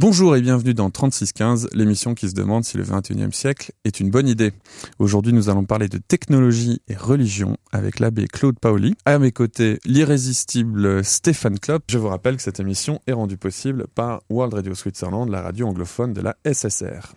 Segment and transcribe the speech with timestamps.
[0.00, 4.10] Bonjour et bienvenue dans 3615, l'émission qui se demande si le 21e siècle est une
[4.10, 4.52] bonne idée.
[5.00, 8.94] Aujourd'hui, nous allons parler de technologie et religion avec l'abbé Claude Paoli.
[9.06, 11.82] À mes côtés, l'irrésistible Stéphane Klopp.
[11.90, 15.66] Je vous rappelle que cette émission est rendue possible par World Radio Switzerland, la radio
[15.66, 17.14] anglophone de la SSR.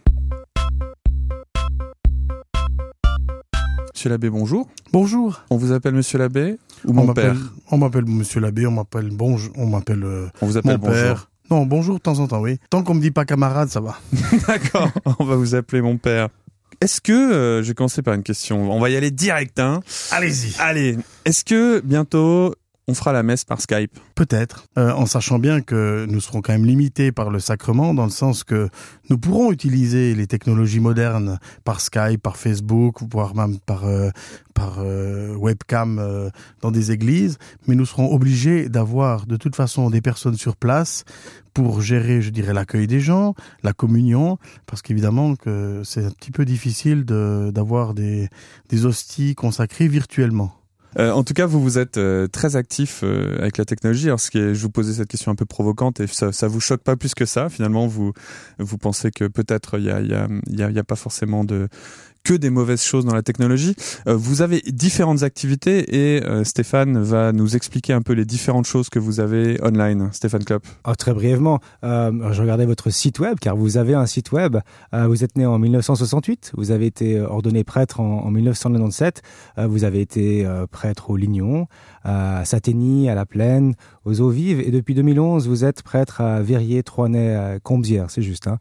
[3.93, 4.67] Monsieur l'abbé, bonjour.
[4.91, 5.43] Bonjour.
[5.51, 7.37] On vous appelle monsieur l'abbé ou mon père?
[7.69, 10.93] On m'appelle monsieur l'abbé, on m'appelle bonjour, on m'appelle euh, On vous appelle mon bonjour.
[10.95, 11.30] père.
[11.51, 12.59] Non, bonjour de temps en temps, oui.
[12.69, 13.99] Tant qu'on me dit pas camarade, ça va.
[14.47, 14.89] D'accord,
[15.19, 16.29] on va vous appeler mon père.
[16.79, 19.81] Est-ce que, euh, je vais commencer par une question, on va y aller direct, hein
[20.11, 20.55] Allez-y.
[20.59, 22.55] Allez, est-ce que bientôt
[22.91, 26.51] on fera la messe par Skype Peut-être, euh, en sachant bien que nous serons quand
[26.51, 28.67] même limités par le sacrement, dans le sens que
[29.09, 34.09] nous pourrons utiliser les technologies modernes par Skype, par Facebook, voire même par euh,
[34.53, 36.29] par euh, webcam
[36.61, 41.05] dans des églises, mais nous serons obligés d'avoir de toute façon des personnes sur place
[41.53, 46.31] pour gérer, je dirais, l'accueil des gens, la communion, parce qu'évidemment que c'est un petit
[46.31, 48.27] peu difficile d'avoir des
[48.67, 50.60] des hosties consacrées virtuellement.
[50.99, 54.07] Euh, en tout cas, vous vous êtes euh, très actif euh, avec la technologie.
[54.07, 56.47] Alors, ce qui est, je vous posais cette question un peu provocante et ça, ça
[56.47, 57.49] vous choque pas plus que ça.
[57.49, 58.13] Finalement, vous
[58.59, 61.43] vous pensez que peut-être il y a, y, a, y, a, y a pas forcément
[61.43, 61.69] de
[62.23, 63.75] que des mauvaises choses dans la technologie.
[64.07, 68.65] Euh, vous avez différentes activités et euh, Stéphane va nous expliquer un peu les différentes
[68.65, 70.09] choses que vous avez online.
[70.11, 70.65] Stéphane Klopp.
[70.87, 74.57] Oh, très brièvement, euh, je regardais votre site web car vous avez un site web.
[74.93, 79.21] Vous êtes né en 1968, vous avez été ordonné prêtre en, en 1997,
[79.57, 81.67] euh, vous avez été prêtre au Lignon,
[82.03, 86.41] à Satény, à la Plaine, aux Eaux Vives et depuis 2011 vous êtes prêtre à
[86.41, 88.47] Verrier, Troinay, à Combières, c'est juste.
[88.47, 88.57] Hein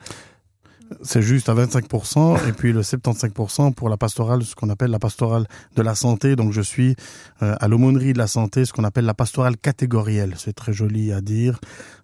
[1.03, 4.99] c'est juste à 25% et puis le 75% pour la pastorale, ce qu'on appelle la
[4.99, 6.37] pastorale de la santé.
[6.37, 6.97] Donc je suis
[7.43, 10.35] euh, à l'aumônerie de la santé, ce qu'on appelle la pastorale catégorielle.
[10.37, 11.61] C'est très joli à dire,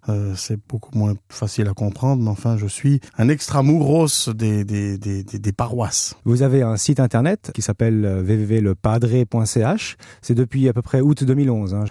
[0.09, 4.97] euh, c'est beaucoup moins facile à comprendre, mais enfin je suis un extramuros des, des,
[4.97, 6.15] des, paroisses.
[6.23, 9.97] Vous avez un site internet qui s'appelle euh, www.lepadre.ch.
[10.21, 11.73] C'est depuis à peu près août 2011.
[11.75, 11.85] Hein.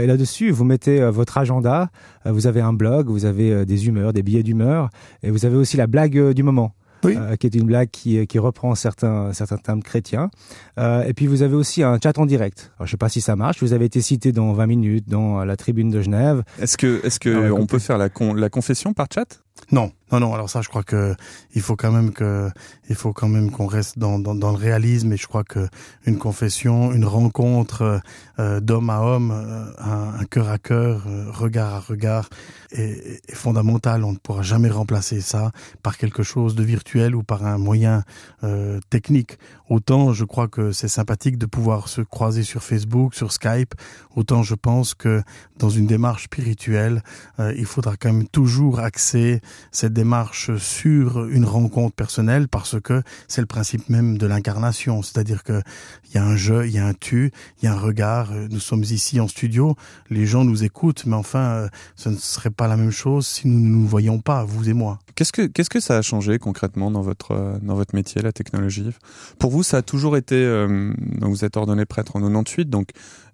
[0.00, 1.88] Et là-dessus, vous mettez votre agenda,
[2.26, 4.90] vous avez un blog, vous avez des humeurs, des billets d'humeur,
[5.22, 6.74] et vous avez aussi la blague du moment.
[7.04, 7.16] Oui.
[7.16, 10.30] Euh, qui est une blague qui, qui reprend certains, certains termes chrétiens.
[10.78, 12.70] Euh, et puis vous avez aussi un chat en direct.
[12.78, 13.60] Alors, je sais pas si ça marche.
[13.60, 16.44] Vous avez été cité dans 20 minutes dans la tribune de Genève.
[16.60, 19.42] Est-ce que, est-ce que Ah on peut faire la, con, la confession par chat?
[19.72, 20.34] Non, non, non.
[20.34, 21.14] Alors ça, je crois que
[21.54, 22.50] il faut quand même que
[22.90, 25.10] il faut quand même qu'on reste dans, dans, dans le réalisme.
[25.14, 25.66] Et je crois que
[26.04, 28.02] une confession, une rencontre
[28.38, 32.28] euh, d'homme à homme, euh, un, un cœur à cœur, euh, regard à regard,
[32.70, 34.04] est, est fondamentale.
[34.04, 35.52] On ne pourra jamais remplacer ça
[35.82, 38.04] par quelque chose de virtuel ou par un moyen
[38.44, 39.38] euh, technique.
[39.70, 43.74] Autant je crois que c'est sympathique de pouvoir se croiser sur Facebook, sur Skype.
[44.16, 45.22] Autant je pense que
[45.58, 47.02] dans une démarche spirituelle,
[47.40, 49.40] euh, il faudra quand même toujours axer
[49.70, 55.02] cette démarche sur une rencontre personnelle parce que c'est le principe même de l'incarnation.
[55.02, 55.62] C'est-à-dire que
[56.10, 58.32] il y a un je, il y a un tu, il y a un regard.
[58.32, 59.76] Euh, Nous sommes ici en studio,
[60.10, 63.48] les gens nous écoutent, mais enfin, euh, ce ne serait pas la même chose si
[63.48, 64.98] nous ne nous voyions pas, vous et moi.
[65.14, 68.32] Qu'est-ce que qu'est-ce que ça a changé concrètement dans votre euh, dans votre métier, la
[68.32, 68.90] technologie?
[69.38, 70.36] Pour vous, ça a toujours été.
[70.36, 72.90] Euh, vous êtes ordonné prêtre en 98, donc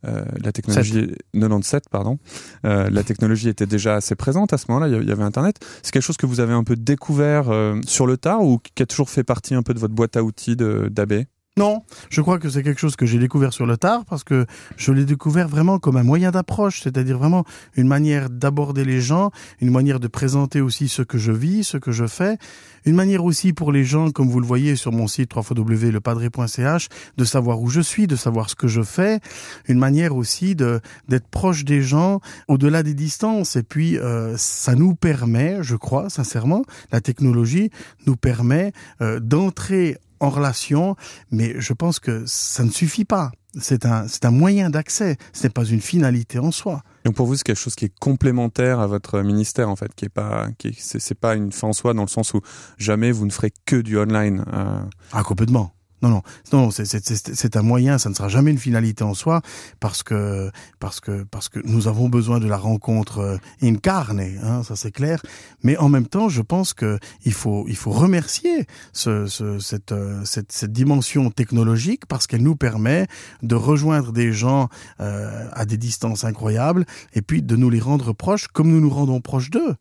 [0.09, 2.19] euh, la technologie 97, pardon.
[2.65, 4.89] Euh, la technologie était déjà assez présente à ce moment-là.
[4.89, 5.57] Il y avait Internet.
[5.83, 8.83] C'est quelque chose que vous avez un peu découvert euh, sur le tard ou qui
[8.83, 11.27] a toujours fait partie un peu de votre boîte à outils d'abbé
[11.59, 14.47] Non, je crois que c'est quelque chose que j'ai découvert sur le tard parce que
[14.77, 19.33] je l'ai découvert vraiment comme un moyen d'approche, c'est-à-dire vraiment une manière d'aborder les gens,
[19.61, 22.39] une manière de présenter aussi ce que je vis, ce que je fais,
[22.85, 27.25] une manière aussi pour les gens, comme vous le voyez sur mon site www.lepadre.ch, de
[27.25, 29.19] savoir où je suis, de savoir ce que je fais,
[29.67, 33.57] une manière aussi de d'être proche des gens au-delà des distances.
[33.57, 37.71] Et puis euh, ça nous permet, je crois sincèrement, la technologie
[38.07, 40.97] nous permet euh, d'entrer en relation,
[41.31, 43.31] mais je pense que ça ne suffit pas.
[43.61, 46.83] C'est un, c'est un moyen d'accès, ce n'est pas une finalité en soi.
[47.05, 50.05] Donc pour vous, c'est quelque chose qui est complémentaire à votre ministère en fait, qui
[50.05, 52.41] est pas, qui est- c'est c'est pas une fin en soi dans le sens où
[52.77, 54.45] jamais vous ne ferez que du online.
[54.53, 54.81] euh,
[55.13, 55.73] Ah, complètement.
[56.03, 56.23] Non, non,
[56.53, 59.43] non, c'est- un moyen, ça ne sera jamais une finalité en soi,
[59.81, 64.63] parce que parce que parce que nous avons besoin de la rencontre euh, incarne, hein,
[64.63, 65.21] ça c'est clair.
[65.63, 69.93] Mais en même temps, je pense que il faut il faut remercier ce, ce- cette,
[69.93, 73.07] euh, cette cette dimension technologique parce qu'elle nous permet
[73.43, 74.69] de rejoindre des gens
[75.01, 76.85] euh, à des distances incroyables
[77.15, 79.75] et puis de nous les rendre proches comme nous nous rendons proches d'eux.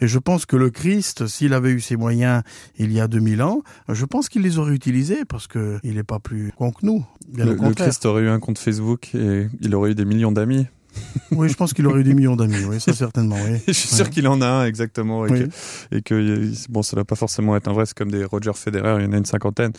[0.00, 2.42] Et je pense que le Christ, s'il avait eu ses moyens
[2.78, 6.04] il y a 2000 ans, je pense qu'il les aurait utilisés parce que il n'est
[6.04, 7.04] pas plus con que nous.
[7.28, 7.88] Bien le, au le contraire.
[7.88, 10.66] Christ aurait eu un compte Facebook et il aurait eu des millions d'amis.
[11.30, 13.36] Oui, je pense qu'il aurait eu des millions d'amis, oui, ça certainement.
[13.36, 13.58] Oui.
[13.66, 15.26] je suis sûr qu'il en a un, exactement.
[15.26, 15.48] Et, que,
[15.96, 18.96] et que, bon, ça doit pas forcément être un vrai, c'est comme des Roger Federer,
[19.00, 19.72] il y en a une cinquantaine.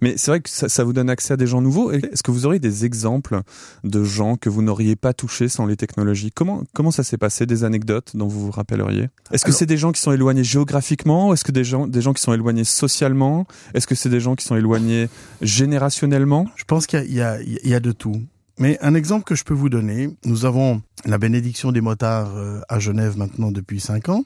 [0.00, 1.90] Mais c'est vrai que ça, ça, vous donne accès à des gens nouveaux.
[1.90, 3.40] Est-ce que vous auriez des exemples
[3.84, 6.30] de gens que vous n'auriez pas touchés sans les technologies?
[6.30, 7.46] Comment, comment ça s'est passé?
[7.46, 9.08] Des anecdotes dont vous vous rappelleriez?
[9.32, 11.34] Est-ce que c'est des gens qui sont éloignés géographiquement?
[11.34, 13.46] Est-ce que des gens, des gens qui sont éloignés socialement?
[13.74, 15.08] Est-ce que c'est des gens qui sont éloignés
[15.40, 16.46] générationnellement?
[16.56, 18.22] Je pense qu'il y, y, y a de tout.
[18.62, 22.60] Mais un exemple que je peux vous donner, nous avons la bénédiction des motards euh,
[22.68, 24.22] à Genève maintenant depuis cinq ans.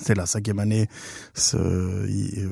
[0.00, 0.88] C'est la cinquième année
[1.34, 1.56] ce,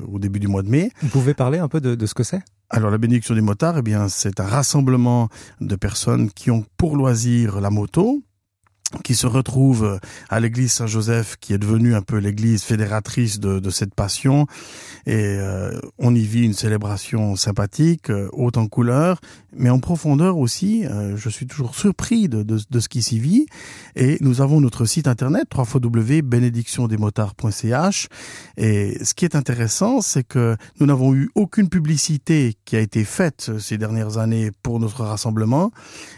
[0.09, 0.89] au début du mois de mai.
[1.01, 2.39] Vous pouvez parler un peu de, de ce que c'est?
[2.69, 5.27] Alors la bénédiction des motards, eh bien c'est un rassemblement
[5.59, 8.23] de personnes qui ont pour loisir la moto,
[9.03, 9.99] qui se retrouve
[10.29, 14.47] à l'église Saint-Joseph, qui est devenue un peu l'église fédératrice de, de, cette passion.
[15.05, 19.19] Et euh, on y vit une célébration sympathique, euh, haute en couleur,
[19.55, 20.85] mais en profondeur aussi.
[20.85, 23.47] Euh, je suis toujours surpris de, de, de ce qui s'y vit.
[23.95, 28.07] Et nous avons notre site internet, www.bénédictiondesmotards.ch.
[28.57, 33.03] Et ce qui est intéressant, c'est que nous n'avons eu aucune publicité qui a été
[33.03, 35.71] faite ces dernières années pour notre rassemblement.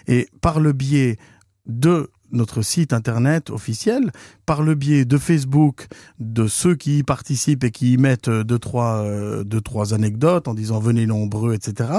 [0.08, 1.18] Et par le biais
[1.66, 4.12] de notre site internet officiel
[4.46, 5.88] par le biais de Facebook
[6.20, 10.48] de ceux qui y participent et qui y mettent deux trois euh, deux trois anecdotes
[10.48, 11.90] en disant venez nombreux etc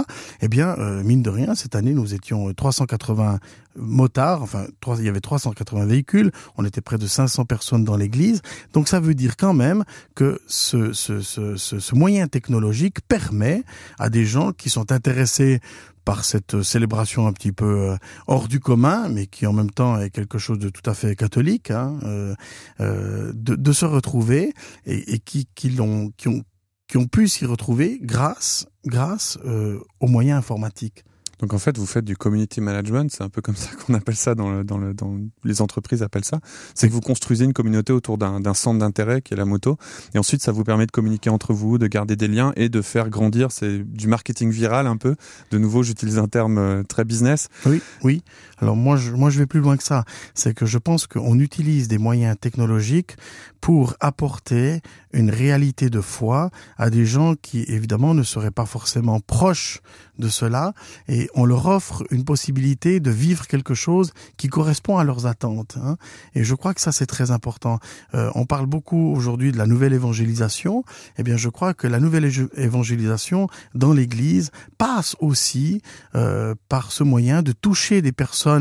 [0.41, 3.39] eh bien euh, mine de rien cette année nous étions 380
[3.77, 4.67] motards enfin
[4.99, 6.31] il y avait 380 véhicules.
[6.57, 8.43] On était près de 500 personnes dans l'église.
[8.73, 9.85] Donc ça veut dire quand même
[10.15, 13.63] que ce, ce, ce, ce moyen technologique permet
[13.99, 15.61] à des gens qui sont intéressés
[16.05, 17.97] par cette célébration un petit peu euh,
[18.27, 21.17] hors du commun, mais qui en même temps est quelque chose de tout à fait
[21.17, 22.35] catholique, hein, euh,
[22.81, 24.53] euh, de, se retrouver
[24.87, 26.43] et, qui, l'ont, qui, ont,
[26.87, 31.05] qui ont pu s'y retrouver grâce, grâce euh, aux moyens informatiques.
[31.39, 34.17] Donc en fait, vous faites du community management, c'est un peu comme ça qu'on appelle
[34.17, 36.41] ça dans, le, dans, le, dans les entreprises appellent ça.
[36.75, 39.77] C'est que vous construisez une communauté autour d'un centre d'intérêt qui est la moto,
[40.15, 42.83] et ensuite ça vous permet de communiquer entre vous, de garder des liens et de
[42.83, 43.51] faire grandir.
[43.53, 45.17] C'est du marketing viral un peu.
[45.51, 47.49] De nouveau, j'utilise un terme euh, très business.
[47.67, 48.23] Oui, oui.
[48.61, 50.05] Alors moi, je, moi, je vais plus loin que ça.
[50.35, 53.17] C'est que je pense qu'on utilise des moyens technologiques
[53.61, 54.83] pour apporter
[55.15, 59.81] une réalité de foi à des gens qui, évidemment, ne seraient pas forcément proches
[60.19, 60.75] de cela,
[61.09, 65.77] et on leur offre une possibilité de vivre quelque chose qui correspond à leurs attentes.
[65.83, 65.97] Hein.
[66.35, 67.79] Et je crois que ça, c'est très important.
[68.15, 70.85] Euh, on parle beaucoup aujourd'hui de la nouvelle évangélisation.
[71.19, 75.81] Eh bien, je crois que la nouvelle évangélisation dans l'Église passe aussi
[76.15, 78.54] euh, par ce moyen de toucher des personnes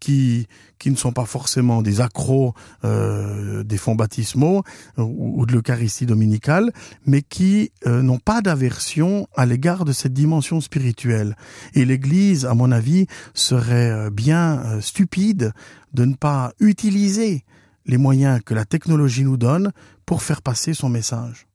[0.00, 0.46] qui
[0.78, 2.54] qui ne sont pas forcément des accros
[2.84, 4.62] euh, des fonds baptismaux
[4.96, 6.72] ou, ou de l'Eucharistie dominicale,
[7.04, 11.36] mais qui euh, n'ont pas d'aversion à l'égard de cette dimension spirituelle.
[11.74, 15.52] Et l'Église, à mon avis, serait euh, bien euh, stupide
[15.92, 17.44] de ne pas utiliser
[17.86, 19.72] les moyens que la technologie nous donne
[20.06, 21.46] pour faire passer son message.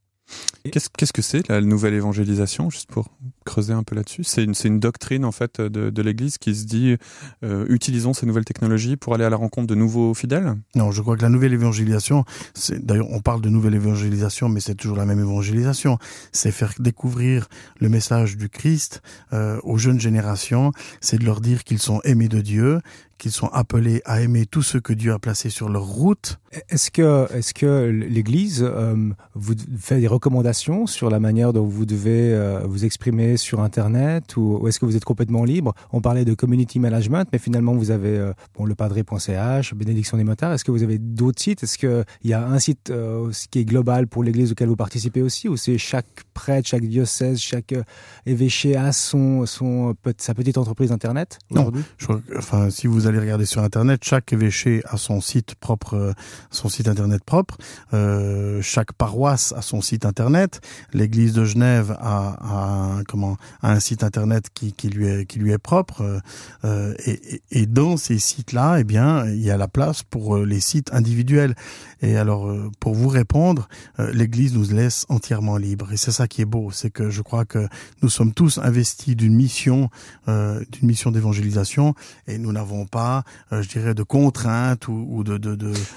[0.70, 3.10] Qu'est-ce qu'est-ce que c'est la nouvelle évangélisation, juste pour
[3.44, 6.96] creuser un peu là-dessus C'est une, doctrine en fait de, de l'Église qui se dit
[7.42, 10.56] euh, utilisons ces nouvelles technologies pour aller à la rencontre de nouveaux fidèles.
[10.74, 12.24] Non, je crois que la nouvelle évangélisation,
[12.70, 15.98] d'ailleurs on parle de nouvelle évangélisation, mais c'est toujours la même évangélisation.
[16.32, 17.48] C'est faire découvrir
[17.80, 19.02] le message du Christ
[19.32, 20.72] euh, aux jeunes générations.
[21.00, 22.80] C'est de leur dire qu'ils sont aimés de Dieu,
[23.18, 26.38] qu'ils sont appelés à aimer tout ce que Dieu a placé sur leur route.
[26.68, 32.60] Est-ce que, l'Église euh, vous fait des recommandations sur la manière dont vous devez euh,
[32.64, 35.74] vous exprimer sur Internet ou, ou est-ce que vous êtes complètement libre?
[35.92, 40.24] On parlait de community management, mais finalement vous avez euh, bon, le padré.ch, bénédiction des
[40.24, 40.52] motards.
[40.52, 41.62] Est-ce que vous avez d'autres sites?
[41.62, 45.22] Est-ce qu'il y a un site euh, qui est global pour l'Église auquel vous participez
[45.22, 47.82] aussi ou c'est chaque prêtre, chaque diocèse, chaque euh,
[48.26, 53.46] évêché a son, son, sa petite entreprise Internet Non, je enfin, si vous allez regarder
[53.46, 56.12] sur Internet, chaque évêché a son site propre, euh,
[56.50, 57.56] son site Internet propre.
[57.92, 60.60] Euh, chaque paroisse a son site Internet.
[60.92, 63.23] L'Église de Genève a, a, comment,
[63.62, 66.20] a un site Internet qui, lui, est, propre.
[66.64, 70.60] Euh, et, et, dans ces sites-là, eh bien, il y a la place pour les
[70.60, 71.54] sites individuels.
[72.02, 75.92] Et alors, pour vous répondre, l'Église nous laisse entièrement libre.
[75.92, 77.66] Et c'est ça qui est beau, c'est que je crois que
[78.02, 79.88] nous sommes tous investis d'une mission,
[80.28, 81.94] euh, d'une mission d'évangélisation,
[82.26, 85.38] et nous n'avons pas, euh, je dirais, de contraintes ou, de,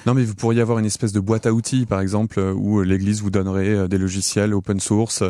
[0.06, 3.22] Non, mais vous pourriez avoir une espèce de boîte à outils, par exemple, où l'Église
[3.22, 5.24] vous donnerait des logiciels open source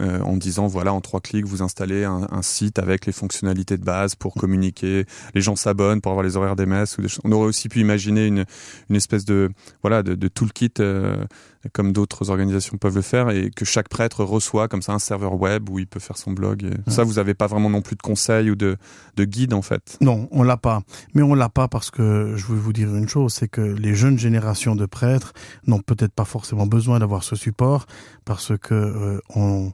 [0.00, 3.84] euh, en disant voilà, en trois clics vous installez un, site avec les fonctionnalités de
[3.84, 5.06] base pour communiquer.
[5.34, 6.96] Les gens s'abonnent pour avoir les horaires des messes.
[7.24, 8.44] On aurait aussi pu imaginer une,
[8.90, 9.50] espèce de
[9.82, 11.24] voilà de, de toolkit euh,
[11.72, 15.40] comme d'autres organisations peuvent le faire et que chaque prêtre reçoit comme ça un serveur
[15.40, 16.64] web où il peut faire son blog.
[16.64, 18.76] Et Ça, vous n'avez pas vraiment non plus de conseils ou de,
[19.16, 19.96] de guide en fait?
[20.00, 20.82] Non, on l'a pas.
[21.14, 23.94] Mais on l'a pas parce que je veux vous dire une chose, c'est que les
[23.94, 25.32] jeunes générations de prêtres
[25.66, 27.86] n'ont peut-être pas forcément besoin d'avoir ce support
[28.24, 29.72] parce que euh, on,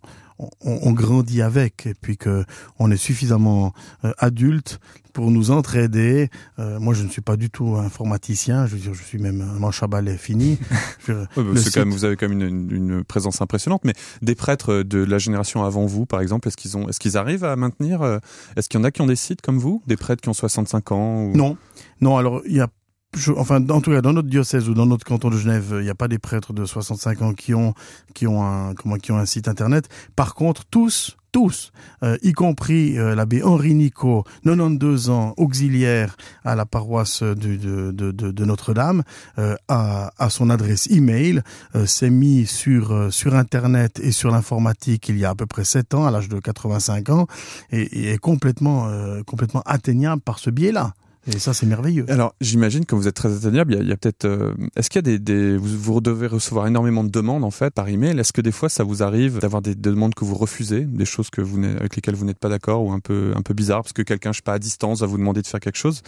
[0.60, 2.44] on, grandit avec et puis que
[2.78, 3.72] on est suffisamment
[4.04, 4.80] euh, adulte
[5.12, 6.28] pour nous entraider.
[6.58, 8.66] Euh, moi, je ne suis pas du tout informaticien.
[8.66, 10.58] Je veux dire, je suis même un manche à balai fini.
[11.08, 11.26] Bah,
[11.56, 13.82] c'est quand même, vous avez quand même une, une, présence impressionnante.
[13.84, 17.16] Mais des prêtres de la génération avant vous, par exemple, est-ce qu'ils ont, est-ce qu'ils
[17.16, 18.18] arrivent à maintenir euh,
[18.56, 20.34] Est-ce qu'il y en a qui ont des sites comme vous, des prêtres qui ont
[20.34, 21.36] 65 ans ou...
[21.36, 21.56] Non,
[22.00, 22.16] non.
[22.16, 22.68] Alors, il y a
[23.16, 25.82] je, enfin, en tout cas, dans notre diocèse ou dans notre canton de Genève, il
[25.82, 27.74] n'y a pas des prêtres de 65 ans qui ont,
[28.14, 29.88] qui ont un, comment, qui ont un site internet.
[30.14, 31.72] Par contre, tous, tous,
[32.02, 39.02] euh, y compris euh, l'abbé Henri Nico, 92 ans, auxiliaire à la paroisse de, Notre-Dame,
[39.38, 41.42] euh, a, son adresse email,
[41.74, 45.64] euh, s'est mis sur, sur Internet et sur l'informatique il y a à peu près
[45.64, 47.26] 7 ans, à l'âge de 85 ans,
[47.70, 48.88] et, et est complètement,
[49.26, 50.94] complètement atteignable par ce biais-là.
[51.26, 52.06] Et ça, c'est merveilleux.
[52.08, 53.76] Alors, j'imagine que vous êtes très atteignable.
[53.80, 54.24] Il y a, peut-être.
[54.24, 57.50] Euh, est-ce qu'il y a des, des vous, vous, devez recevoir énormément de demandes en
[57.50, 58.18] fait par email.
[58.18, 61.04] Est-ce que des fois, ça vous arrive d'avoir des, des, demandes que vous refusez, des
[61.04, 63.82] choses que vous avec lesquelles vous n'êtes pas d'accord ou un peu un peu bizarre
[63.82, 66.02] parce que quelqu'un, je sais pas, à distance, va vous demander de faire quelque chose?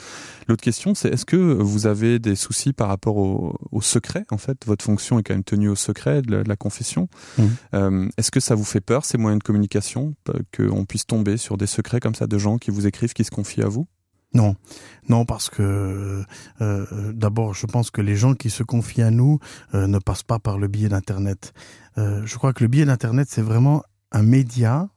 [0.48, 4.38] L'autre question, c'est est-ce que vous avez des soucis par rapport au, au, secret en
[4.38, 4.64] fait?
[4.66, 7.08] Votre fonction est quand même tenue au secret de la, de la confession.
[7.36, 7.42] Mmh.
[7.74, 10.14] Euh, est-ce que ça vous fait peur ces moyens de communication
[10.56, 13.30] qu'on puisse tomber sur des secrets comme ça de gens qui vous écrivent, qui se
[13.30, 13.86] confient à vous?
[14.34, 14.56] Non,
[15.08, 16.24] non, parce que euh,
[16.60, 19.38] euh, d'abord, je pense que les gens qui se confient à nous
[19.74, 21.52] euh, ne passent pas par le biais d'Internet.
[21.98, 24.88] Euh, je crois que le biais d'Internet, c'est vraiment un média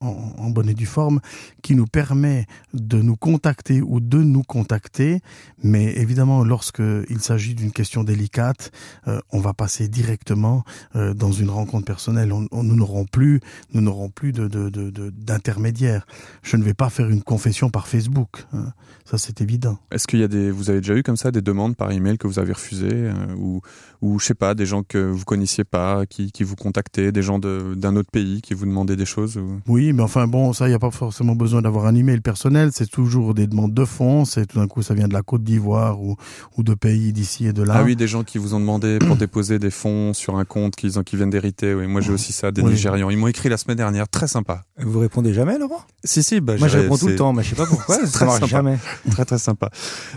[0.00, 1.20] en, en, bonne et due forme
[1.62, 5.20] qui nous permet de nous contacter ou de nous contacter.
[5.62, 8.72] Mais évidemment, lorsqu'il s'agit d'une question délicate,
[9.08, 12.32] euh, on va passer directement euh, dans une rencontre personnelle.
[12.32, 13.40] On, on, nous n'aurons plus,
[13.72, 16.06] nous n'aurons plus de, de, de, d'intermédiaire.
[16.42, 18.44] Je ne vais pas faire une confession par Facebook.
[18.52, 18.72] Hein.
[19.04, 19.78] Ça, c'est évident.
[19.92, 22.18] Est-ce qu'il y a des, vous avez déjà eu comme ça des demandes par email
[22.18, 23.60] que vous avez refusées euh, ou,
[24.02, 27.22] ou je sais pas, des gens que vous connaissiez pas, qui, qui vous contactaient, des
[27.22, 29.60] gens d'un autre pays qui vous demandaient des choses ou...
[29.66, 32.70] Oui, mais enfin bon, ça, il n'y a pas forcément besoin d'avoir un email personnel.
[32.72, 34.24] C'est toujours des demandes de fonds.
[34.24, 36.16] C'est tout d'un coup, ça vient de la Côte d'Ivoire ou,
[36.56, 37.74] ou de pays d'ici et de là.
[37.76, 40.76] Ah oui, des gens qui vous ont demandé pour déposer des fonds sur un compte
[40.76, 41.74] qu'ils qui viennent d'hériter.
[41.74, 42.70] Oui, moi j'ai aussi ça, des oui.
[42.70, 43.10] Nigérians.
[43.10, 44.62] Ils m'ont écrit la semaine dernière, très sympa.
[44.78, 45.82] Vous répondez jamais, Laurent?
[46.04, 46.40] Si, si.
[46.40, 47.96] Bah, moi, je réponds tout le temps, mais je sais pas pourquoi.
[48.06, 48.46] ça marche sympa.
[48.46, 48.78] jamais.
[49.10, 49.70] Très, très sympa.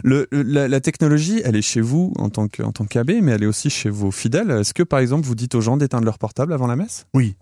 [0.04, 3.32] Le, la, la, technologie, elle est chez vous en tant que, en tant qu'abbé, mais
[3.32, 4.52] elle est aussi chez vos fidèles.
[4.52, 7.06] Est-ce que, par exemple, vous dites aux gens d'éteindre leur portable avant la messe?
[7.14, 7.36] Oui.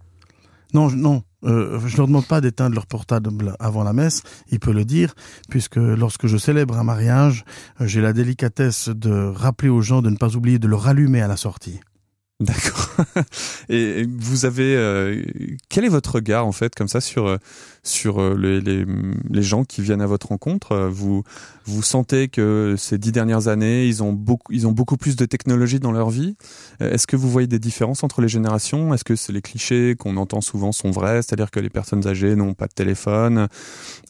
[0.74, 1.24] Non, non.
[1.44, 4.86] Euh, je ne leur demande pas d'éteindre leur portable avant la messe, il peut le
[4.86, 5.14] dire,
[5.50, 7.46] puisque lorsque je célèbre un mariage,
[7.80, 11.28] j'ai la délicatesse de rappeler aux gens de ne pas oublier de le rallumer à
[11.28, 11.80] la sortie.
[12.40, 12.87] D'accord.
[13.70, 15.24] Et vous avez euh,
[15.70, 17.38] quel est votre regard en fait comme ça sur euh,
[17.84, 20.90] sur euh, les, les, gens qui viennent à votre rencontre?
[20.92, 21.24] Vous
[21.66, 25.26] vous sentez que ces dix dernières années ils ont beaucoup ils ont beaucoup plus de
[25.26, 26.36] technologie dans leur vie?
[26.80, 28.94] Est-ce que vous voyez des différences entre les générations?
[28.94, 32.36] Est-ce que c'est les clichés qu'on entend souvent sont vrais, c'est-à-dire que les personnes âgées
[32.36, 33.48] n'ont pas de téléphone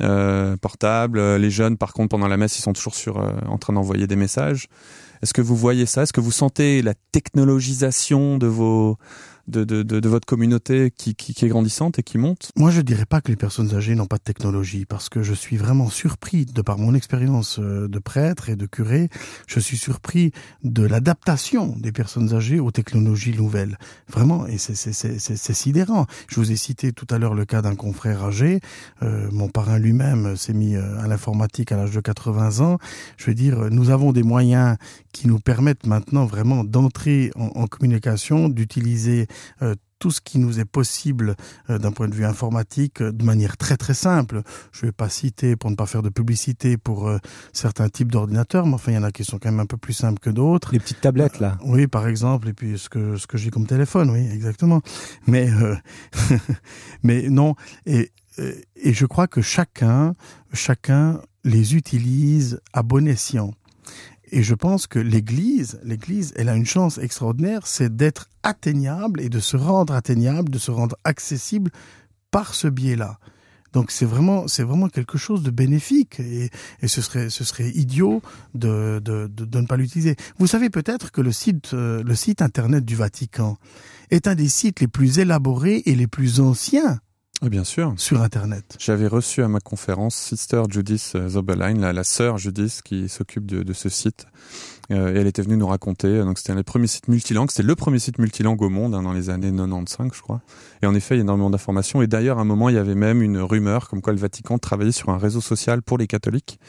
[0.02, 3.58] euh, portable, les jeunes par contre pendant la messe ils sont toujours sur euh, en
[3.58, 4.70] train d'envoyer des messages?
[5.22, 6.04] Est-ce que vous voyez ça?
[6.04, 8.98] Est-ce que vous sentez la technologisation de vos
[9.48, 12.72] de, de, de, de, votre communauté qui, qui, qui, est grandissante et qui monte Moi,
[12.72, 15.58] je dirais pas que les personnes âgées n'ont pas de technologie, parce que je suis
[15.58, 19.10] vraiment surpris, de par mon expérience euh, de prêtre et de curé,
[19.48, 20.32] je suis surpris
[20.64, 23.78] de l'adaptation des personnes âgées aux technologies nouvelles.
[24.10, 26.06] Vraiment, et c'est sidérant.
[26.30, 28.60] Je vous ai cité tout à l'heure le cas d'un confrère âgé.
[29.04, 32.78] Euh, mon parrain lui-même s'est mis euh, à l'informatique à l'âge de 80 ans.
[33.18, 34.78] Je veux dire, nous avons des moyens
[35.18, 39.26] qui nous permettent maintenant vraiment d'entrer en, communication, d'utiliser euh,
[40.00, 41.36] tout ce qui nous est possible
[41.70, 44.42] euh, d'un point de vue informatique euh, de manière très très simple.
[44.72, 47.18] Je ne vais pas citer pour ne pas faire de publicité pour euh,
[47.54, 49.78] certains types d'ordinateurs, mais enfin il y en a qui sont quand même un peu
[49.78, 50.72] plus simples que d'autres.
[50.72, 51.58] Les petites tablettes là.
[51.64, 54.82] oui, par exemple, et puis ce que ce que j'ai comme téléphone, oui, exactement.
[55.26, 55.50] Mais
[57.04, 58.12] mais non et
[58.76, 60.14] et je crois que chacun
[60.54, 63.52] chacun les utilise à bon escient.
[64.32, 69.30] Et je pense que l'Église, l'Église, elle a une chance extraordinaire, c'est d'être atteignable et
[69.30, 71.72] de se rendre atteignable, de se rendre accessible
[72.32, 73.20] par ce biais-là.
[73.74, 76.50] Donc c'est vraiment, c'est vraiment quelque chose de bénéfique et,
[76.82, 78.22] et ce serait, ce serait idiot
[78.54, 80.16] de, de, de, de ne pas l'utiliser.
[80.40, 83.58] Vous savez peut-être que le site, euh, le site internet du Vatican
[84.10, 87.00] est un des sites les plus élaborés et les plus anciens
[87.44, 87.94] bien sûr.
[87.98, 88.78] Sur Internet.
[88.80, 93.64] J'avais reçu à ma conférence Sister Judith Zobelein, la, la sœur Judith qui s'occupe de,
[93.64, 94.26] de, ce site.
[94.90, 96.20] Euh, et elle était venue nous raconter.
[96.20, 97.52] Donc c'était un des premiers sites multilingues.
[97.52, 100.42] C'était le premier site multilingue au monde hein, dans les années 95, je crois.
[100.82, 102.02] Et en effet, il y a énormément d'informations.
[102.02, 104.58] Et d'ailleurs, à un moment, il y avait même une rumeur comme quoi le Vatican
[104.58, 106.60] travaillait sur un réseau social pour les catholiques.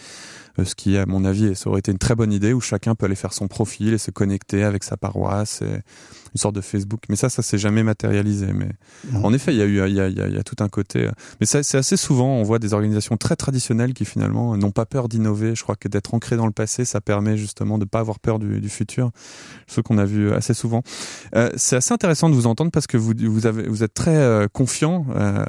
[0.58, 2.94] Euh, ce qui, à mon avis, ça aurait été une très bonne idée où chacun
[2.94, 5.66] peut aller faire son profil et se connecter avec sa paroisse, et
[6.34, 7.00] une sorte de Facebook.
[7.08, 8.52] Mais ça, ça s'est jamais matérialisé.
[8.52, 8.68] Mais
[9.22, 11.06] en effet, il y a eu, il y a, il y a, tout un côté.
[11.06, 14.86] Euh, mais c'est assez souvent, on voit des organisations très traditionnelles qui finalement n'ont pas
[14.86, 15.54] peur d'innover.
[15.54, 18.38] Je crois que d'être ancré dans le passé, ça permet justement de pas avoir peur
[18.38, 19.10] du, du futur.
[19.66, 20.82] Ce qu'on a vu assez souvent.
[21.34, 24.16] Euh, c'est assez intéressant de vous entendre parce que vous, vous avez, vous êtes très
[24.16, 25.06] euh, confiant.
[25.14, 25.44] Euh,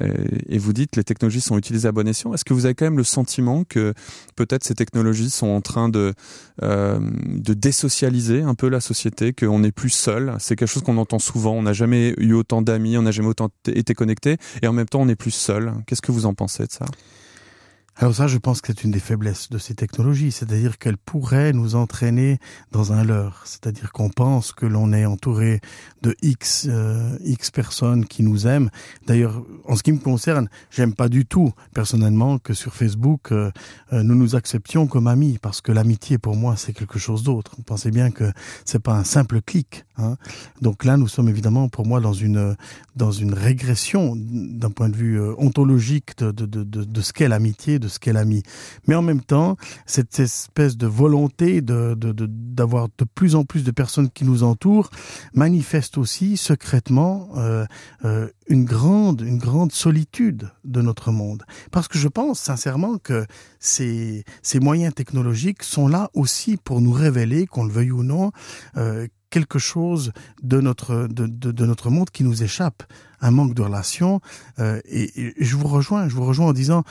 [0.00, 2.32] et vous dites les technologies sont utilisées à bon escient.
[2.34, 3.94] Est-ce que vous avez quand même le sentiment que
[4.36, 6.14] peut-être ces technologies sont en train de,
[6.62, 10.34] euh, de désocialiser un peu la société, qu'on n'est plus seul?
[10.38, 11.52] C'est quelque chose qu'on entend souvent.
[11.52, 14.88] On n'a jamais eu autant d'amis, on n'a jamais autant été connecté, et en même
[14.88, 15.72] temps on n'est plus seul.
[15.86, 16.86] Qu'est-ce que vous en pensez de ça?
[18.00, 21.52] Alors ça, je pense que c'est une des faiblesses de ces technologies, c'est-à-dire qu'elles pourraient
[21.52, 22.38] nous entraîner
[22.70, 25.60] dans un leurre, c'est-à-dire qu'on pense que l'on est entouré
[26.02, 28.70] de X euh, X personnes qui nous aiment.
[29.08, 33.50] D'ailleurs, en ce qui me concerne, j'aime pas du tout personnellement que sur Facebook euh,
[33.92, 37.56] euh, nous nous acceptions comme amis, parce que l'amitié pour moi c'est quelque chose d'autre.
[37.66, 38.30] Pensez bien que
[38.64, 39.84] c'est pas un simple clic.
[39.98, 40.16] Hein.
[40.62, 42.56] Donc là, nous sommes évidemment pour moi dans une
[42.96, 47.78] dans une régression d'un point de vue ontologique de, de, de, de ce qu'est l'amitié,
[47.88, 48.42] ce qu'elle a mis.
[48.86, 53.70] Mais en même temps, cette espèce de volonté de d'avoir de, plus en plus de
[53.70, 54.90] personnes qui nous entourent
[55.34, 57.66] manifeste aussi secrètement euh,
[58.04, 61.44] euh, une grande une grande solitude de notre monde.
[61.70, 63.26] Parce que je pense sincèrement que
[63.58, 68.32] ces ces moyens technologiques sont là aussi pour nous révéler, qu'on le veuille ou non,
[68.76, 72.82] euh, quelque chose de notre de, de, de, notre monde qui nous échappe
[73.20, 74.20] un manque de relation
[74.58, 76.84] euh, et, et, je vous rejoins je vous rejoins en disant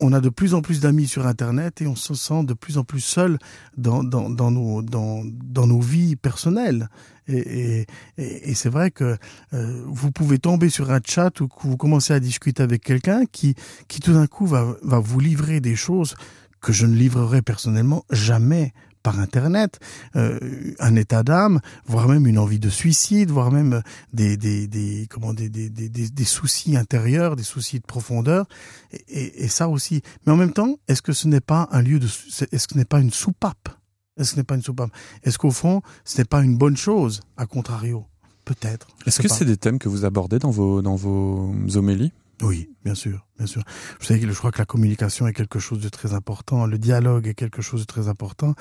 [0.00, 2.78] on a de plus en plus d'amis sur internet et on se sent de plus
[2.78, 3.38] en plus seul
[3.76, 6.88] dans dans, dans nos dans, dans nos vies personnelles.
[7.28, 7.86] Et,
[8.18, 9.16] et, et c'est vrai que
[9.52, 13.24] euh, vous pouvez tomber sur un chat ou que vous commencez à discuter avec quelqu'un
[13.26, 13.54] qui
[13.88, 16.14] qui tout d'un coup va va vous livrer des choses
[16.60, 18.72] que je ne livrerai personnellement jamais
[19.06, 19.78] par internet
[20.16, 20.40] euh,
[20.80, 23.82] un état d'âme voire même une envie de suicide voire même
[24.12, 28.42] des des des comment des des des, des soucis intérieurs des soucis de profondeur
[28.90, 30.02] et, et, et ça aussi.
[30.24, 32.78] Mais en même temps est-ce que ce n'est pas un lieu de est-ce que ce
[32.78, 33.68] n'est pas une soupape?
[34.16, 34.90] Est-ce que ce n'est pas une soupape?
[35.22, 38.06] Est-ce qu'au fond ce n'est pas une bonne chose à contrario?
[38.44, 38.88] Peut-être.
[39.06, 42.12] Est-ce que c'est des thèmes que vous abordez dans vos dans vos homélies?
[42.42, 43.62] Oui bien sûr bien sûr.
[44.00, 46.78] Je sais que je crois que la communication est quelque chose de très important, le
[46.78, 48.54] dialogue est quelque chose de très important.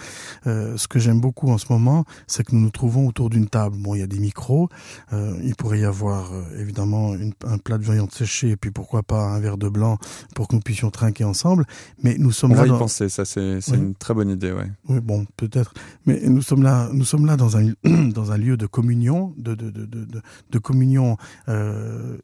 [0.47, 3.47] Euh, ce que j'aime beaucoup en ce moment, c'est que nous nous trouvons autour d'une
[3.47, 3.77] table.
[3.77, 4.69] Bon, il y a des micros,
[5.13, 8.71] euh, il pourrait y avoir euh, évidemment une, un plat de viande séchée et puis
[8.71, 9.97] pourquoi pas un verre de blanc
[10.35, 11.65] pour que nous puissions trinquer ensemble.
[12.03, 12.61] Mais nous sommes On là.
[12.61, 12.77] va y dans...
[12.79, 13.77] penser, ça c'est oui.
[13.77, 14.69] une très bonne idée, ouais.
[14.89, 15.73] Oui, bon, peut-être.
[16.05, 17.71] Mais nous sommes là, nous sommes là dans un
[18.09, 21.17] dans un lieu de communion, de de de de, de communion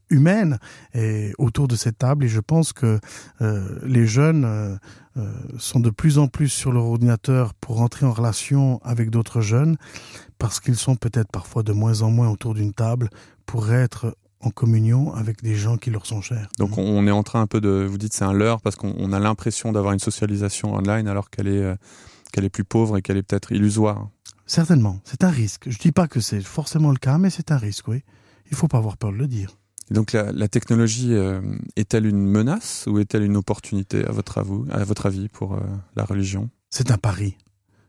[0.10, 0.58] humaine
[0.94, 3.00] et autour de cette table et je je pense que
[3.42, 4.76] euh, les jeunes euh,
[5.18, 9.42] euh, sont de plus en plus sur leur ordinateur pour entrer en relation avec d'autres
[9.42, 9.78] jeunes
[10.38, 13.10] parce qu'ils sont peut-être parfois de moins en moins autour d'une table
[13.46, 16.48] pour être en communion avec des gens qui leur sont chers.
[16.58, 19.14] Donc on est en train un peu de vous dites c'est un leurre parce qu'on
[19.14, 21.76] a l'impression d'avoir une socialisation online alors qu'elle est euh,
[22.32, 24.08] qu'elle est plus pauvre et qu'elle est peut-être illusoire.
[24.46, 25.70] Certainement, c'est un risque.
[25.70, 28.04] Je dis pas que c'est forcément le cas mais c'est un risque oui.
[28.50, 29.58] Il faut pas avoir peur de le dire.
[29.92, 31.42] Donc la, la technologie euh,
[31.76, 34.38] est-elle une menace ou est-elle une opportunité à votre,
[35.06, 35.60] avis, pour euh,
[35.96, 36.50] la religion?
[36.70, 37.36] C'est un pari.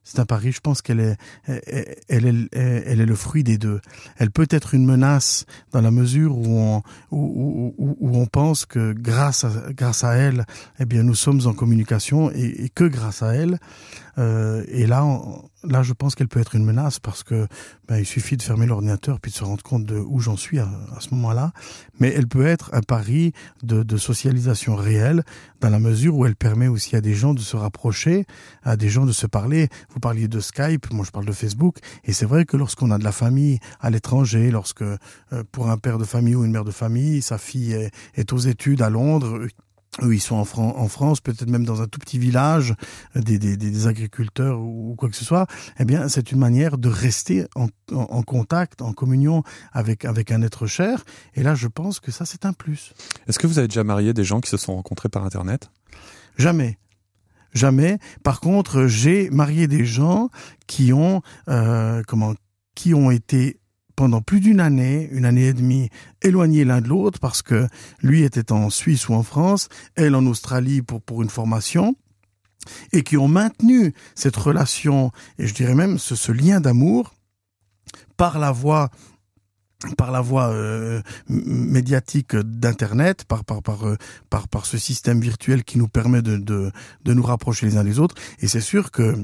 [0.02, 0.50] C'est un pari.
[0.50, 3.80] Je pense qu'elle est, elle, elle, elle est le fruit des deux.
[4.16, 8.66] Elle peut être une menace dans la mesure où on, où, où, où on pense
[8.66, 10.44] que grâce à, grâce à elle,
[10.80, 13.60] eh bien, nous sommes en communication et que grâce à elle.
[14.18, 15.04] Euh, et là,
[15.64, 17.46] là, je pense qu'elle peut être une menace parce que
[17.88, 20.58] ben, il suffit de fermer l'ordinateur puis de se rendre compte de où j'en suis
[20.58, 20.68] à,
[21.00, 21.52] ce moment-là.
[21.98, 25.22] Mais elle peut être un pari de, de socialisation réelle
[25.60, 28.26] dans la mesure où elle permet aussi à des gens de se rapprocher,
[28.62, 29.68] à des gens de se parler.
[29.90, 32.98] Vous parliez de Skype, moi je parle de Facebook, et c'est vrai que lorsqu'on a
[32.98, 34.96] de la famille à l'étranger, lorsque euh,
[35.52, 38.82] pour un père de famille ou une mère de famille, sa fille est aux études
[38.82, 39.46] à Londres,
[40.00, 42.74] eux ils sont en, Fran en France peut-être même dans un tout petit village
[43.14, 45.46] des, des, des agriculteurs ou quoi que ce soit.
[45.78, 50.30] Eh bien c'est une manière de rester en, en, en contact en communion avec avec
[50.30, 51.04] un être cher.
[51.34, 52.94] Et là je pense que ça c'est un plus.
[53.28, 55.70] Est-ce que vous avez déjà marié des gens qui se sont rencontrés par internet?
[56.38, 56.78] Jamais.
[57.52, 57.98] Jamais.
[58.22, 60.30] Par contre j'ai marié des gens
[60.66, 62.34] qui ont euh, comment
[62.74, 63.60] qui ont été
[64.02, 65.88] pendant plus d'une année, une année et demie,
[66.22, 67.68] éloignés l'un de l'autre parce que
[68.00, 71.94] lui était en Suisse ou en France, elle en Australie pour, pour une formation
[72.92, 77.14] et qui ont maintenu cette relation et je dirais même ce, ce lien d'amour
[78.16, 78.90] par la voie
[79.96, 83.96] par la voie euh, médiatique d'internet, par par par, euh,
[84.30, 86.72] par par ce système virtuel qui nous permet de de,
[87.04, 88.16] de nous rapprocher les uns des autres.
[88.40, 89.14] Et c'est sûr que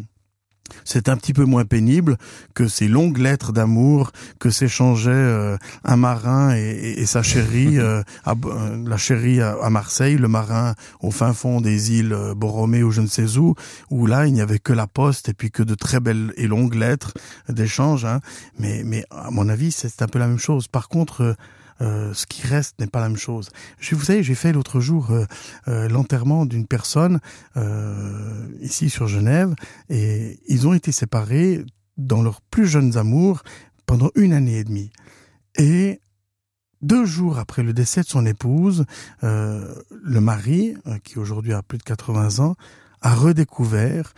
[0.84, 2.16] c'est un petit peu moins pénible
[2.54, 8.84] que ces longues lettres d'amour que s'échangeait euh, un marin et, sa chérie, euh, euh,
[8.86, 13.06] la chérie à, Marseille, le marin au fin fond des îles Borromée ou je ne
[13.06, 13.54] sais où,
[13.90, 16.46] où là il n'y avait que la poste et puis que de très belles et
[16.46, 17.14] longues lettres
[17.48, 18.04] d'échange.
[18.04, 18.20] Hein.
[18.58, 20.68] Mais, mais à mon avis c'est un peu la même chose.
[20.68, 21.36] Par contre
[21.80, 23.50] euh, ce qui reste n'est pas la même chose.
[23.78, 25.24] Je, vous savez, j'ai fait l'autre jour euh,
[25.68, 27.20] euh, l'enterrement d'une personne
[28.60, 29.54] ici sur Genève
[29.88, 31.64] et ils ont été séparés
[31.96, 33.42] dans leurs plus jeunes amours
[33.86, 34.90] pendant une année et demie.
[35.56, 36.00] Et
[36.82, 38.84] deux jours après le décès de son épouse,
[39.22, 42.54] le mari, qui aujourd'hui a plus de 80 ans,
[43.00, 44.12] a redécouvert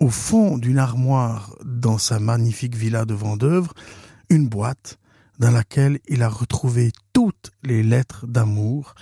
[0.00, 3.74] au fond d'une armoire dans sa magnifique villa de Vendœuvre
[4.30, 4.98] une boîte
[5.38, 8.94] dans laquelle il a retrouvé toutes les lettres d'amour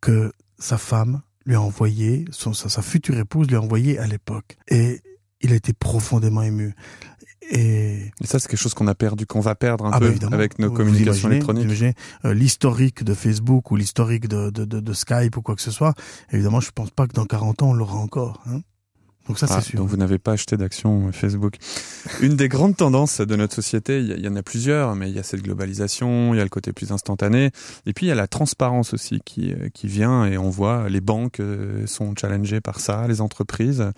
[0.00, 4.56] que sa femme lui a envoyées, son, sa, future épouse lui a envoyées à l'époque.
[4.68, 5.00] Et
[5.40, 6.74] il a été profondément ému.
[7.50, 10.28] Et, ça, c'est quelque chose qu'on a perdu, qu'on va perdre un ah, peu bah,
[10.32, 11.94] avec nos communications électroniques.
[12.24, 15.70] Euh, l'historique de Facebook ou l'historique de, de, de, de, Skype ou quoi que ce
[15.70, 15.92] soit,
[16.32, 18.42] évidemment, je pense pas que dans 40 ans, on l'aura encore.
[18.46, 18.60] Hein
[19.26, 19.78] donc ça, c'est ah, sûr.
[19.78, 21.54] Donc vous n'avez pas acheté d'action Facebook.
[22.20, 25.18] Une des grandes tendances de notre société, il y, en a plusieurs, mais il y
[25.18, 27.50] a cette globalisation, il y a le côté plus instantané,
[27.86, 30.90] et puis il y a la transparence aussi qui, euh, qui vient, et on voit
[30.90, 33.90] les banques euh, sont challengées par ça, les entreprises,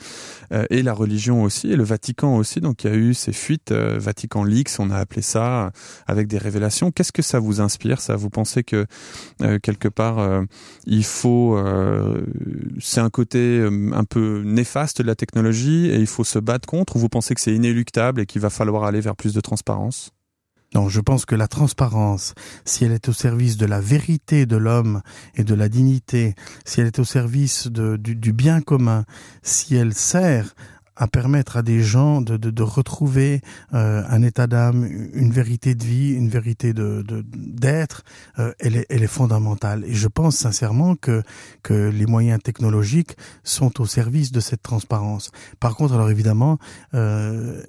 [0.53, 2.61] euh, et la religion aussi, et le Vatican aussi.
[2.61, 5.73] Donc il y a eu ces fuites Vatican Leaks, on a appelé ça,
[6.07, 6.93] avec des révélations.
[6.93, 8.87] Qu'est-ce que ça vous inspire Ça, vous pensez que
[9.63, 10.45] quelque part
[10.87, 11.59] il faut,
[12.81, 16.97] c'est un côté un peu néfaste de la technologie et il faut se battre contre
[16.97, 20.13] ou vous pensez que c'est inéluctable et qu'il va falloir aller vers plus de transparence?
[20.75, 24.57] Non, je pense que la transparence, si elle est au service de la vérité de
[24.57, 25.01] l'homme
[25.35, 29.05] et de la dignité, si elle est au service du, du bien commun,
[29.43, 30.55] si elle sert
[30.97, 33.43] à permettre à des gens de, de, de retrouver
[33.75, 38.03] euh, un état d'âme, une vérité de vie, une vérité de d'être,
[38.39, 39.85] euh, elle, est, elle est fondamentale.
[39.87, 41.23] Et je pense sincèrement que
[41.63, 45.31] que les moyens technologiques sont au service de cette transparence.
[45.61, 46.59] Par contre, alors évidemment,
[46.95, 47.63] euh,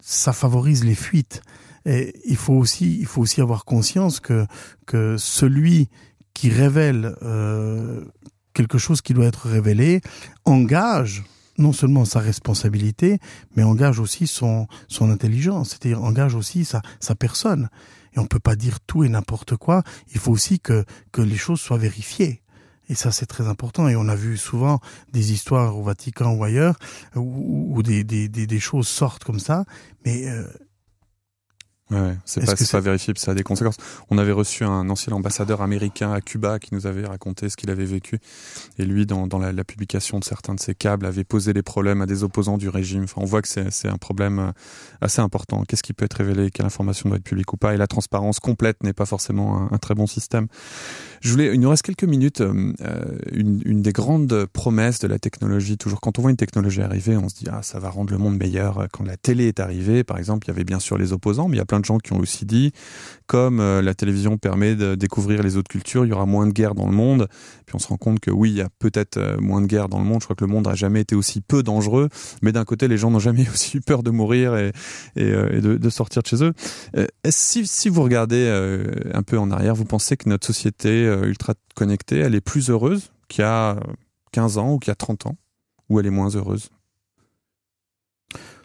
[0.00, 1.42] ça favorise les fuites.
[1.84, 4.46] Et il faut aussi, il faut aussi avoir conscience que
[4.86, 5.88] que celui
[6.34, 8.04] qui révèle euh,
[8.52, 10.00] quelque chose qui doit être révélé
[10.44, 11.22] engage
[11.62, 13.18] non seulement sa responsabilité,
[13.56, 17.70] mais engage aussi son, son intelligence, c'est-à-dire engage aussi sa, sa personne.
[18.14, 19.82] Et on peut pas dire tout et n'importe quoi.
[20.12, 22.42] Il faut aussi que, que les choses soient vérifiées.
[22.88, 23.88] Et ça, c'est très important.
[23.88, 24.80] Et on a vu souvent
[25.12, 26.76] des histoires au Vatican ou ailleurs
[27.16, 29.64] où, des, des, des, choses sortent comme ça.
[30.04, 30.46] Mais euh,
[31.92, 33.76] Ouais, c'est pas, pas vérifié, ça a des conséquences.
[34.10, 37.70] On avait reçu un ancien ambassadeur américain à Cuba qui nous avait raconté ce qu'il
[37.70, 38.18] avait vécu.
[38.78, 41.62] Et lui, dans, dans la, la, publication de certains de ses câbles, avait posé des
[41.62, 43.04] problèmes à des opposants du régime.
[43.04, 44.52] Enfin, on voit que c'est un problème euh,
[45.02, 45.64] assez important.
[45.64, 47.74] Qu'est-ce qui peut être révélé, quelle information doit être publique ou pas?
[47.74, 50.46] Et la transparence complète n'est pas forcément un, un, très bon système.
[51.20, 52.40] Je voulais, il nous reste quelques minutes.
[52.40, 52.72] Euh,
[53.32, 57.16] une, une, des grandes promesses de la technologie, toujours quand on voit une technologie arriver,
[57.16, 58.88] on se dit ah ça va rendre le monde meilleur.
[58.92, 61.56] Quand la télé est arrivée, par exemple, il y avait bien sûr les opposants, mais
[61.56, 62.72] il y a plein de gens qui ont aussi dit,
[63.26, 66.52] comme euh, la télévision permet de découvrir les autres cultures, il y aura moins de
[66.52, 67.28] guerres dans le monde.
[67.66, 69.90] Puis on se rend compte que oui, il y a peut-être euh, moins de guerres
[69.90, 70.20] dans le monde.
[70.20, 72.08] Je crois que le monde a jamais été aussi peu dangereux,
[72.40, 74.72] mais d'un côté, les gens n'ont jamais aussi eu peur de mourir et,
[75.18, 76.52] euh, de, de, sortir de chez eux.
[77.28, 78.48] Si, si vous regardez
[79.12, 83.12] un peu en arrière, vous pensez que notre société ultra connectée, elle est plus heureuse
[83.28, 83.76] qu'il y a
[84.32, 85.36] 15 ans ou qu'il y a 30 ans,
[85.88, 86.70] ou elle est moins heureuse?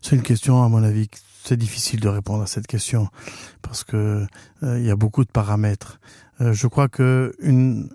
[0.01, 1.10] C'est une question, à mon avis,
[1.43, 3.08] c'est difficile de répondre à cette question
[3.62, 4.26] parce que
[4.63, 6.00] euh, il y a beaucoup de paramètres.
[6.41, 7.89] Euh, je crois que une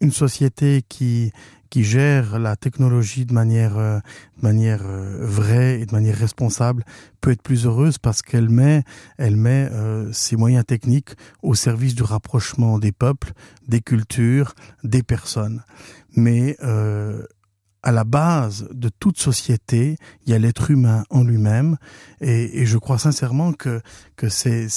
[0.00, 1.32] une société qui
[1.70, 3.98] qui gère la technologie de manière euh,
[4.36, 6.84] de manière vraie et de manière responsable
[7.20, 8.82] peut être plus heureuse parce qu'elle met
[9.16, 9.70] elle met
[10.12, 11.10] ses moyens techniques
[11.42, 13.32] au service du rapprochement des peuples,
[13.68, 15.62] des cultures, des personnes.
[16.14, 16.56] Mais
[17.82, 21.76] à la base de toute société, il y a l'être humain en lui-même,
[22.20, 23.80] et, je crois sincèrement que
[24.28, 24.68] c'est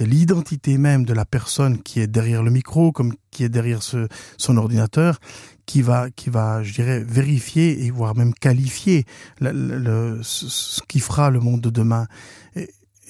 [0.00, 4.08] l'identité même de la personne qui est derrière le micro, comme qui est derrière ce,
[4.36, 5.18] son ordinateur,
[5.64, 9.04] qui va qui va, je dirais, vérifier et voire même qualifier
[9.40, 12.06] le, ce qui fera le monde de demain.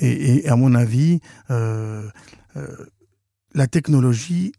[0.01, 2.09] Et, à mon avis, euh,
[2.57, 2.87] euh,
[3.55, 4.53] la technologie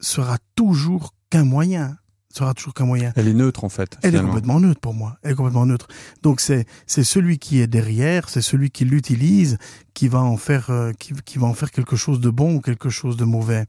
[0.00, 1.96] sera toujours qu'un moyen
[2.30, 3.12] sera toujours qu'un moyen.
[3.16, 3.98] Elle est neutre en fait.
[4.02, 5.18] Elle est complètement neutre pour moi.
[5.22, 5.88] Elle est complètement neutre.
[6.22, 9.58] Donc c'est c'est celui qui est derrière, c'est celui qui l'utilise
[9.94, 12.60] qui va en faire euh, qui, qui, va en faire quelque chose de bon ou
[12.60, 13.66] quelque chose de mauvais.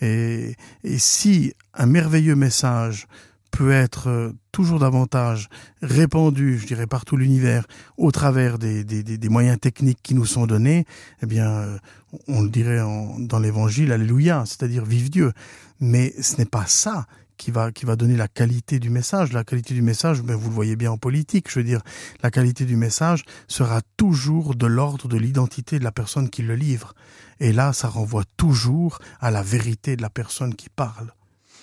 [0.00, 3.06] Et et si un merveilleux message
[3.54, 5.48] peut être euh, toujours davantage
[5.80, 10.26] répandu, je dirais, par tout l'univers au travers des, des, des, moyens techniques qui nous
[10.26, 10.86] sont donnés,
[11.22, 11.78] eh bien, euh,
[12.26, 15.32] on le dirait en, dans l'Évangile, Alléluia, c'est-à-dire vive Dieu.
[15.78, 17.06] Mais ce n'est pas ça
[17.36, 19.32] qui va qui va donner la qualité du message.
[19.32, 21.82] La qualité du message, ben vous le voyez bien en politique, je veux dire,
[22.22, 26.56] la qualité du message sera toujours de l'ordre de l'identité de la personne qui le
[26.56, 26.94] livre.
[27.40, 31.12] Et là, ça renvoie toujours à la vérité de la personne qui parle,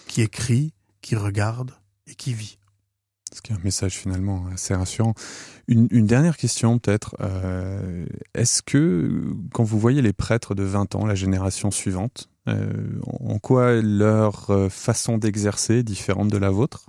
[0.08, 1.72] qui écrit, qui regarde
[2.08, 2.58] et qui vit.
[3.34, 5.14] Ce qui est un message finalement assez rassurant.
[5.68, 7.16] Une, dernière question peut-être.
[7.22, 12.99] Euh, Est-ce que quand vous voyez les prêtres de 20 ans, la génération suivante, euh,
[13.06, 16.88] en quoi leur euh, façon d'exercer est différente de la vôtre?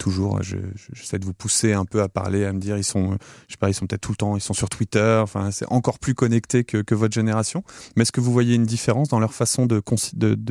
[0.00, 3.12] Toujours, j'essaie de vous pousser un peu à parler, à me dire ils sont,
[3.46, 5.20] je sais pas, ils sont peut-être tout le temps, ils sont sur Twitter.
[5.22, 7.62] Enfin, c'est encore plus connecté que, que votre génération.
[7.94, 9.80] Mais est-ce que vous voyez une différence dans leur façon de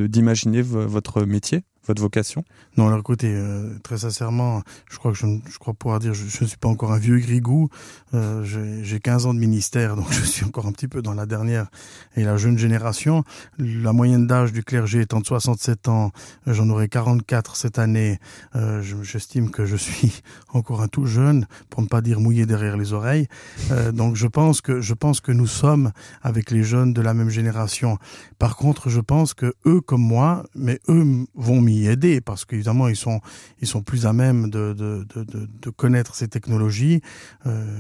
[0.08, 1.66] d'imaginer votre métier?
[1.86, 2.44] Votre vocation?
[2.78, 6.24] Non, alors écoutez, euh, très sincèrement, je crois que je, je crois pouvoir dire, je
[6.24, 7.70] ne suis pas encore un vieux grigou.
[8.14, 8.44] Euh,
[8.84, 11.68] J'ai 15 ans de ministère, donc je suis encore un petit peu dans la dernière
[12.16, 13.24] et la jeune génération.
[13.58, 16.12] La moyenne d'âge du clergé étant de 67 ans,
[16.48, 18.20] j'en aurai 44 cette année.
[18.56, 20.22] Euh, J'estime que je suis
[20.54, 23.28] encore un tout jeune, pour ne pas dire mouillé derrière les oreilles.
[23.72, 25.92] Euh, donc je pense que je pense que nous sommes
[26.22, 27.98] avec les jeunes de la même génération.
[28.44, 32.90] Par contre, je pense que eux comme moi, mais eux vont m'y aider parce qu'évidemment
[32.90, 33.22] ils sont
[33.64, 37.00] sont plus à même de connaître ces technologies.
[37.46, 37.80] Euh,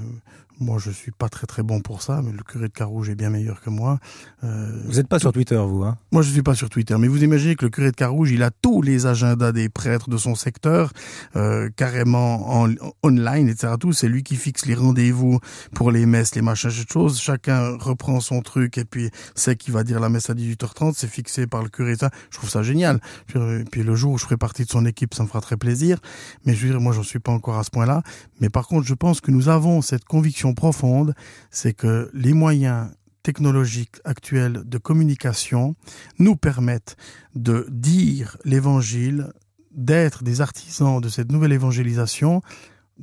[0.60, 3.16] moi, je suis pas très très bon pour ça, mais le curé de Carouge est
[3.16, 4.00] bien meilleur que moi.
[4.44, 5.98] Euh, vous n'êtes pas sur Twitter, vous hein?
[6.12, 8.44] Moi, je suis pas sur Twitter, mais vous imaginez que le curé de Carouge, il
[8.44, 10.92] a tous les agendas des prêtres de son secteur,
[11.36, 12.70] euh, carrément en
[13.02, 13.74] online, etc.
[13.80, 15.39] Tout, c'est lui qui fixe les rendez-vous
[15.74, 17.20] pour les messes, les machins, ces choses.
[17.20, 21.08] Chacun reprend son truc et puis sait qu'il va dire la messe à 18h30, c'est
[21.08, 21.96] fixé par le curé.
[21.96, 23.00] Ça, je trouve ça génial.
[23.36, 25.58] Et puis le jour où je ferai partie de son équipe, ça me fera très
[25.58, 26.00] plaisir.
[26.46, 28.04] Mais je veux dire, moi, j'en suis pas encore à ce point-là.
[28.39, 31.13] Mais par contre, je pense que nous avons cette conviction profonde,
[31.52, 32.89] c'est que les moyens
[33.24, 35.76] technologiques actuels de communication
[36.20, 36.98] nous permettent
[37.36, 39.32] de dire l'évangile,
[39.72, 42.42] d'être des artisans de cette nouvelle évangélisation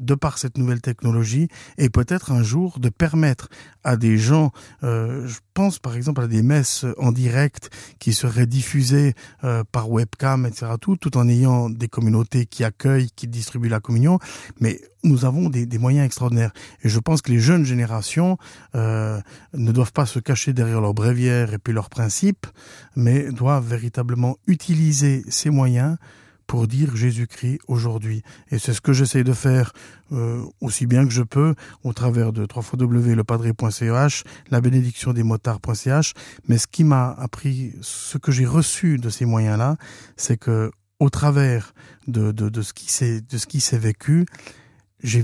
[0.01, 3.49] de par cette nouvelle technologie et peut-être un jour de permettre
[3.85, 4.51] à des gens,
[4.83, 9.91] euh, je pense par exemple à des messes en direct qui seraient diffusées euh, par
[9.91, 14.19] webcam, etc., tout, tout en ayant des communautés qui accueillent, qui distribuent la communion,
[14.59, 16.53] mais nous avons des, des moyens extraordinaires.
[16.83, 18.37] Et je pense que les jeunes générations
[18.75, 19.21] euh,
[19.55, 22.47] ne doivent pas se cacher derrière leurs bréviaires et puis leurs principes,
[22.97, 25.97] mais doivent véritablement utiliser ces moyens
[26.51, 28.25] pour dire Jésus-Christ aujourd'hui.
[28.51, 29.73] Et c'est ce que j'essaie de faire
[30.11, 36.13] euh, aussi bien que je peux au travers de www.lepadré.ch, la bénédiction des motards.ch.
[36.49, 39.77] Mais ce qui m'a appris, ce que j'ai reçu de ces moyens-là,
[40.17, 41.73] c'est que au travers
[42.09, 44.27] de, de, de ce qui s'est de ce qui s'est vécu,
[45.05, 45.23] j'ai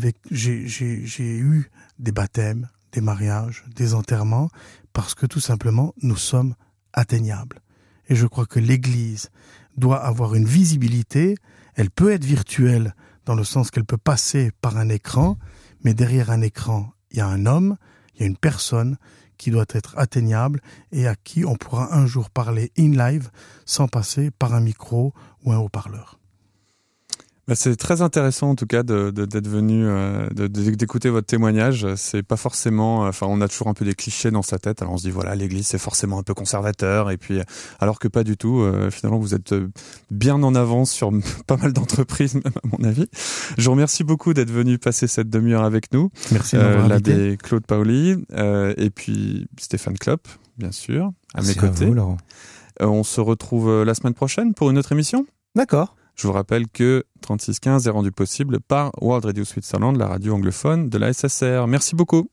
[1.19, 4.49] eu des baptêmes, des mariages, des enterrements,
[4.93, 6.55] parce que tout simplement nous sommes
[6.93, 7.63] atteignables.
[8.09, 9.31] Et je crois que l'Église
[9.77, 11.37] doit avoir une visibilité.
[11.75, 15.37] Elle peut être virtuelle dans le sens qu'elle peut passer par un écran,
[15.83, 17.77] mais derrière un écran, il y a un homme,
[18.15, 18.97] il y a une personne
[19.37, 20.61] qui doit être atteignable
[20.93, 23.31] et à qui on pourra un jour parler in live
[23.65, 25.13] sans passer par un micro
[25.45, 26.19] ou un haut-parleur.
[27.49, 31.87] Bah, c'est très intéressant en tout cas de, d'être venu, euh, d'écouter votre témoignage.
[31.95, 34.83] C'est pas forcément, euh, enfin, on a toujours un peu des clichés dans sa tête.
[34.83, 37.39] Alors on se dit voilà, l'Église c'est forcément un peu conservateur, et puis
[37.79, 38.63] alors que pas du tout.
[38.63, 39.55] Euh, finalement, vous êtes
[40.11, 41.13] bien en avance sur
[41.47, 43.07] pas mal d'entreprises, même à mon avis.
[43.57, 46.11] Je vous remercie beaucoup d'être venu passer cette demi-heure avec nous.
[46.33, 46.57] Merci.
[46.57, 48.25] Euh, L'abbé Claude Paoli
[48.77, 50.27] et puis Stéphane Klopp,
[50.59, 51.87] bien sûr, à mes côtés.
[51.87, 52.17] Laurent.
[52.81, 55.27] on se retrouve la semaine prochaine pour une autre émission?
[55.55, 55.95] D'accord.
[56.17, 60.89] Je vous rappelle que 3615 est rendu possible par World Radio Switzerland, la radio anglophone
[60.89, 61.67] de la SSR.
[61.67, 62.31] Merci beaucoup.